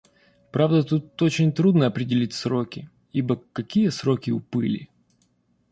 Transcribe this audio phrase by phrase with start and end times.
[0.51, 4.89] Правда, тут очень трудно определить сроки, ибо какие сроки у пыли?